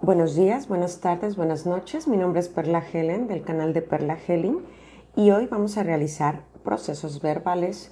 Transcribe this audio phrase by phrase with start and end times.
[0.00, 2.06] Buenos días, buenas tardes, buenas noches.
[2.06, 4.60] Mi nombre es Perla Helen del canal de Perla Helen
[5.16, 7.90] y hoy vamos a realizar procesos verbales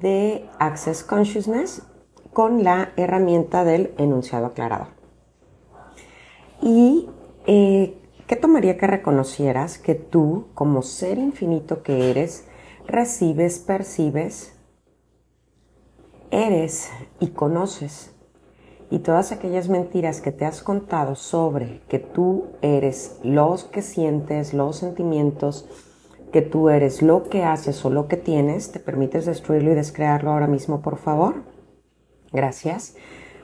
[0.00, 1.82] de Access Consciousness
[2.32, 4.88] con la herramienta del enunciado aclarador.
[6.60, 7.08] Y
[7.46, 12.48] eh, ¿qué tomaría que reconocieras que tú, como ser infinito que eres,
[12.88, 14.56] recibes, percibes,
[16.32, 16.90] eres
[17.20, 18.13] y conoces
[18.94, 24.54] y todas aquellas mentiras que te has contado sobre que tú eres los que sientes,
[24.54, 25.68] los sentimientos,
[26.32, 30.30] que tú eres lo que haces o lo que tienes, ¿te permites destruirlo y descrearlo
[30.30, 31.42] ahora mismo, por favor?
[32.32, 32.94] Gracias.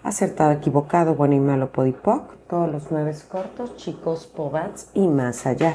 [0.04, 5.74] Acertado, equivocado, bueno y malo, podipoc, todos los nueve cortos, chicos, pobats y más allá.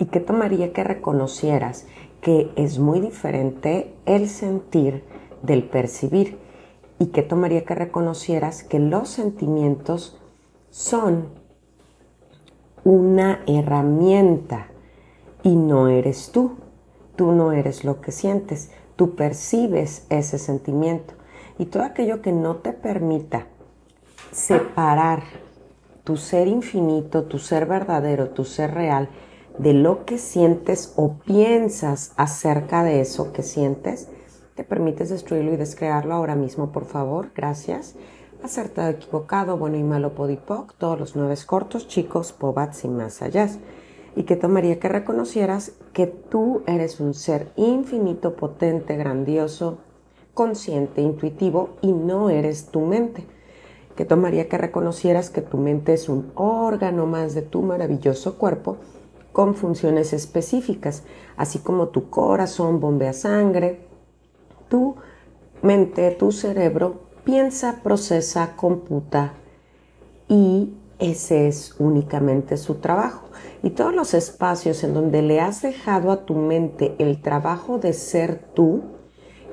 [0.00, 1.86] ¿Y qué tomaría que reconocieras
[2.20, 5.04] que es muy diferente el sentir
[5.42, 6.42] del percibir?
[6.98, 10.18] Y que tomaría que reconocieras que los sentimientos
[10.70, 11.28] son
[12.84, 14.68] una herramienta
[15.42, 16.56] y no eres tú.
[17.16, 21.14] Tú no eres lo que sientes, tú percibes ese sentimiento
[21.58, 23.46] y todo aquello que no te permita
[24.32, 25.22] separar
[26.02, 29.08] tu ser infinito, tu ser verdadero, tu ser real
[29.58, 34.08] de lo que sientes o piensas acerca de eso que sientes,
[34.54, 37.32] ¿Te permites destruirlo y descrearlo ahora mismo, por favor?
[37.34, 37.96] Gracias.
[38.40, 43.48] Acertado, equivocado, bueno y malo, podipoc, todos los nueve cortos, chicos, pobats y más allá.
[44.14, 49.78] Y que tomaría que reconocieras que tú eres un ser infinito, potente, grandioso,
[50.34, 53.26] consciente, intuitivo y no eres tu mente.
[53.96, 58.76] Que tomaría que reconocieras que tu mente es un órgano más de tu maravilloso cuerpo
[59.32, 61.02] con funciones específicas,
[61.36, 63.93] así como tu corazón bombea sangre,
[64.74, 64.96] tu
[65.62, 69.34] mente, tu cerebro piensa, procesa, computa
[70.28, 73.28] y ese es únicamente su trabajo.
[73.62, 77.92] Y todos los espacios en donde le has dejado a tu mente el trabajo de
[77.92, 78.82] ser tú,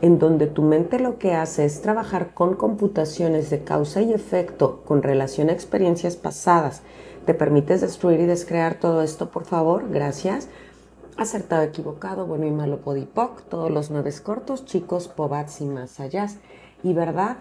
[0.02, 4.82] en donde tu mente lo que hace es trabajar con computaciones de causa y efecto
[4.88, 6.82] con relación a experiencias pasadas.
[7.28, 9.88] ¿Te permites destruir y descrear todo esto, por favor?
[9.92, 10.48] Gracias
[11.22, 16.28] acertado, equivocado, bueno y malo, podipoc, todos los nueve cortos, chicos, pobats y más allá.
[16.84, 17.38] Y verdad,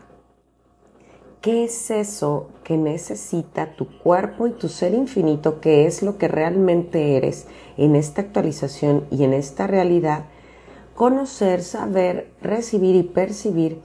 [1.41, 6.29] ¿qué es eso que necesita tu cuerpo y tu ser infinito, que es lo que
[6.29, 7.47] realmente eres
[7.77, 10.27] en esta actualización y en esta realidad?
[10.95, 13.81] Conocer, saber, recibir y percibir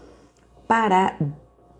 [0.67, 1.17] para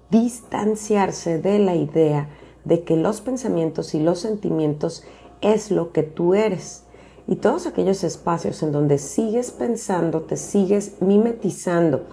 [0.09, 2.29] distanciarse de la idea
[2.63, 5.03] de que los pensamientos y los sentimientos
[5.41, 6.84] es lo que tú eres
[7.27, 12.03] y todos aquellos espacios en donde sigues pensando, te sigues mimetizando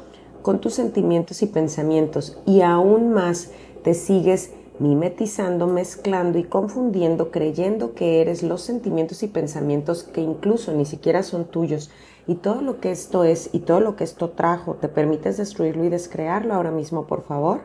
[0.42, 3.50] con tus sentimientos y pensamientos y aún más
[3.84, 10.72] te sigues mimetizando, mezclando y confundiendo, creyendo que eres los sentimientos y pensamientos que incluso
[10.72, 11.90] ni siquiera son tuyos.
[12.26, 15.84] Y todo lo que esto es y todo lo que esto trajo, ¿te permites destruirlo
[15.84, 17.62] y descrearlo ahora mismo, por favor?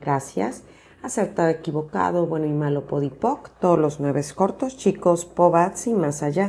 [0.00, 0.62] Gracias
[1.02, 6.48] acertado, equivocado, bueno y malo, podipoc, todos los nueve cortos, chicos, pobats y más allá.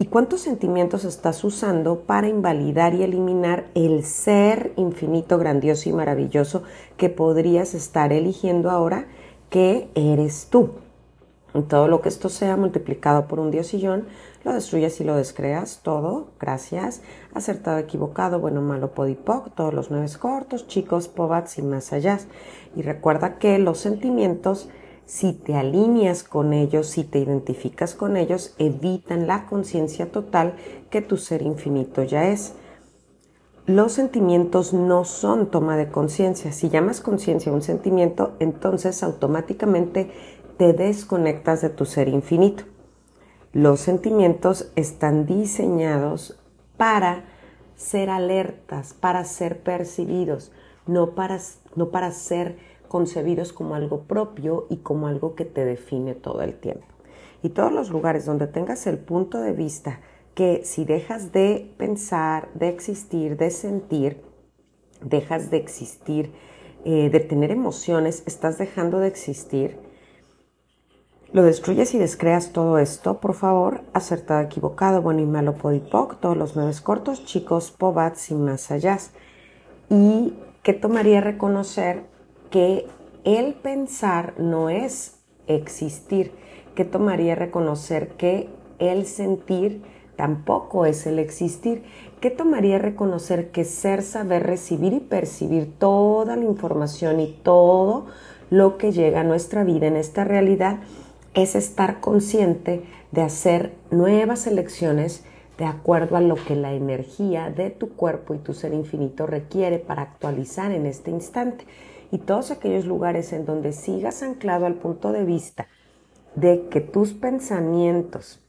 [0.00, 6.62] ¿Y cuántos sentimientos estás usando para invalidar y eliminar el ser infinito, grandioso y maravilloso
[6.96, 9.06] que podrías estar eligiendo ahora
[9.50, 10.70] que eres tú?
[11.68, 14.04] Todo lo que esto sea multiplicado por un diosillón,
[14.44, 16.28] lo destruyes y lo descreas todo.
[16.38, 17.02] Gracias.
[17.34, 22.18] Acertado, equivocado, bueno, malo, podipoc, todos los nueve cortos, chicos, pobats y más allá.
[22.76, 24.68] Y recuerda que los sentimientos,
[25.06, 30.54] si te alineas con ellos, si te identificas con ellos, evitan la conciencia total
[30.90, 32.54] que tu ser infinito ya es.
[33.68, 36.52] Los sentimientos no son toma de conciencia.
[36.52, 40.10] Si llamas conciencia a un sentimiento, entonces automáticamente
[40.58, 42.64] te desconectas de tu ser infinito.
[43.52, 46.38] Los sentimientos están diseñados
[46.76, 47.24] para
[47.76, 50.52] ser alertas, para ser percibidos,
[50.86, 51.38] no para,
[51.76, 52.58] no para ser
[52.88, 56.86] concebidos como algo propio y como algo que te define todo el tiempo.
[57.42, 60.00] Y todos los lugares donde tengas el punto de vista
[60.34, 64.22] que si dejas de pensar, de existir, de sentir,
[65.02, 66.32] dejas de existir,
[66.84, 69.87] eh, de tener emociones, estás dejando de existir,
[71.38, 76.36] lo destruyes y descreas todo esto, por favor, acertado, equivocado, bueno y malo, podipoc, todos
[76.36, 78.98] los nueve cortos, chicos, pobats y más allá.
[79.88, 82.02] ¿Y qué tomaría reconocer
[82.50, 82.88] que
[83.22, 86.32] el pensar no es existir?
[86.74, 88.48] ¿Qué tomaría reconocer que
[88.80, 89.84] el sentir
[90.16, 91.84] tampoco es el existir?
[92.20, 98.06] ¿Qué tomaría reconocer que ser, saber, recibir y percibir toda la información y todo
[98.50, 100.80] lo que llega a nuestra vida en esta realidad
[101.34, 102.82] es estar consciente
[103.12, 105.24] de hacer nuevas elecciones
[105.58, 109.78] de acuerdo a lo que la energía de tu cuerpo y tu ser infinito requiere
[109.78, 111.66] para actualizar en este instante.
[112.10, 115.66] Y todos aquellos lugares en donde sigas anclado al punto de vista
[116.36, 118.40] de que tus pensamientos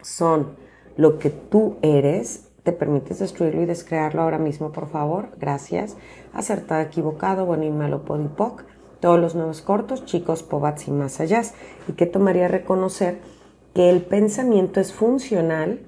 [0.00, 0.56] son
[0.96, 5.28] lo que tú eres, te permites destruirlo y descrearlo ahora mismo, por favor.
[5.38, 5.96] Gracias.
[6.32, 8.64] Acertado, equivocado, bueno y malo, podipoc.
[9.02, 11.42] Todos los nuevos cortos, chicos, pobats y más allá.
[11.88, 13.18] Y que tomaría reconocer
[13.74, 15.80] que el pensamiento es funcional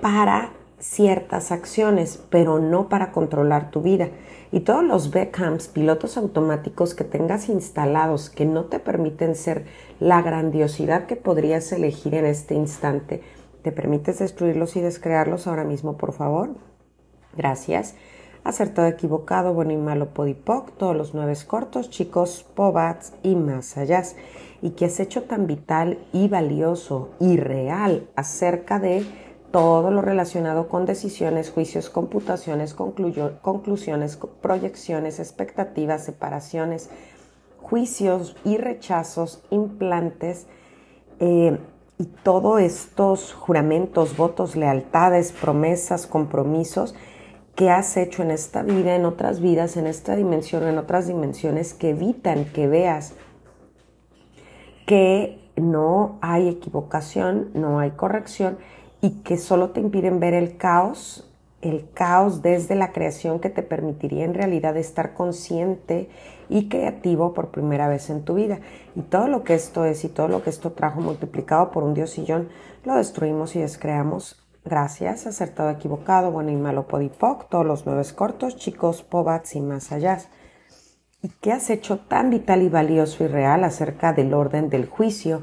[0.00, 0.50] para
[0.80, 4.08] ciertas acciones, pero no para controlar tu vida.
[4.50, 9.64] Y todos los Beckhams, pilotos automáticos que tengas instalados que no te permiten ser
[10.00, 13.22] la grandiosidad que podrías elegir en este instante,
[13.62, 16.56] ¿te permites destruirlos y descrearlos ahora mismo, por favor?
[17.36, 17.94] Gracias.
[18.44, 24.02] Acertado, equivocado, bueno y malo, podipoc, todos los nueve cortos, chicos, pobats y más allá.
[24.60, 29.06] Y que has hecho tan vital y valioso y real acerca de
[29.52, 36.90] todo lo relacionado con decisiones, juicios, computaciones, conclusiones, proyecciones, expectativas, separaciones,
[37.60, 40.46] juicios y rechazos, implantes
[41.20, 41.58] eh,
[41.98, 46.96] y todos estos juramentos, votos, lealtades, promesas, compromisos
[47.62, 51.74] que has hecho en esta vida, en otras vidas, en esta dimensión, en otras dimensiones
[51.74, 53.12] que evitan que veas
[54.84, 58.58] que no hay equivocación, no hay corrección
[59.00, 63.62] y que solo te impiden ver el caos, el caos desde la creación que te
[63.62, 66.08] permitiría en realidad estar consciente
[66.48, 68.58] y creativo por primera vez en tu vida.
[68.96, 71.94] Y todo lo que esto es y todo lo que esto trajo multiplicado por un
[71.94, 72.48] diosillón,
[72.84, 74.41] lo destruimos y descreamos.
[74.64, 79.92] Gracias, acertado, equivocado, bueno y malo, podipoc, todos los nueve cortos, chicos, pobats y más
[79.92, 80.18] allá.
[81.22, 85.42] ¿Y qué has hecho tan vital y valioso y real acerca del orden del juicio?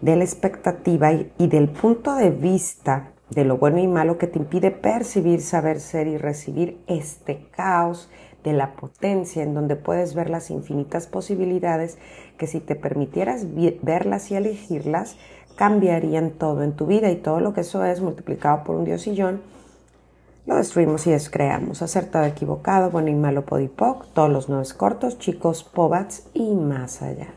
[0.00, 4.38] de la expectativa y, del punto de vista de lo bueno y malo que te
[4.38, 8.10] impide percibir, saber ser y recibir este caos
[8.42, 11.98] de la potencia en donde puedes ver las infinitas posibilidades
[12.38, 13.46] que si te permitieras
[13.82, 15.16] verlas y elegirlas,
[15.60, 19.42] cambiarían todo en tu vida y todo lo que eso es multiplicado por un diosillón,
[20.46, 21.82] lo destruimos y descreamos.
[21.82, 27.28] Acertado, equivocado, bueno y malo, podipoc, todos los nueve cortos, chicos, pobats y más allá.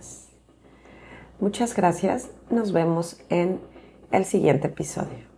[1.41, 2.29] Muchas gracias.
[2.49, 3.59] Nos vemos en
[4.13, 5.32] el siguiente episodio.